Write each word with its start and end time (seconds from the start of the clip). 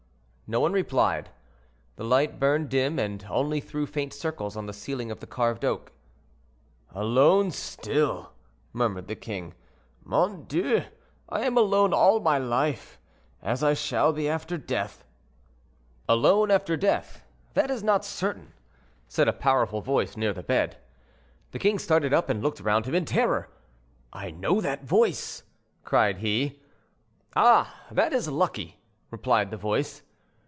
No 0.53 0.59
one 0.59 0.73
replied. 0.73 1.29
The 1.95 2.03
light 2.03 2.37
burned 2.37 2.67
dim, 2.67 2.99
and 2.99 3.25
only 3.29 3.61
threw 3.61 3.85
faint 3.85 4.11
circles 4.11 4.57
on 4.57 4.65
the 4.65 4.73
ceiling 4.73 5.09
of 5.09 5.21
carved 5.29 5.63
oak. 5.63 5.93
"Alone, 6.93 7.51
still!" 7.51 8.33
murmured 8.73 9.07
the 9.07 9.15
king. 9.15 9.53
"Mon 10.03 10.43
Dieu! 10.47 10.83
I 11.29 11.43
am 11.45 11.57
alone 11.57 11.93
all 11.93 12.19
my 12.19 12.37
life, 12.37 12.99
as 13.41 13.63
I 13.63 13.73
shall 13.73 14.11
be 14.11 14.27
after 14.27 14.57
death." 14.57 15.05
"'Alone 16.09 16.51
after 16.51 16.75
death'; 16.75 17.23
that 17.53 17.71
is 17.71 17.81
not 17.81 18.03
certain," 18.03 18.51
said 19.07 19.29
a 19.29 19.43
powerful 19.47 19.79
voice 19.79 20.17
near 20.17 20.33
the 20.33 20.43
bed. 20.43 20.75
The 21.51 21.59
king 21.59 21.79
started 21.79 22.13
up 22.13 22.29
and 22.29 22.43
looked 22.43 22.59
round 22.59 22.85
him 22.87 22.95
in 22.95 23.05
terror. 23.05 23.47
"I 24.11 24.31
know 24.31 24.59
that 24.59 24.83
voice," 24.83 25.43
cried 25.85 26.17
he. 26.17 26.61
"Ah! 27.37 27.73
that 27.89 28.11
is 28.11 28.27
lucky," 28.27 28.81
replied 29.11 29.49
the 29.49 29.55
voice. 29.55 30.01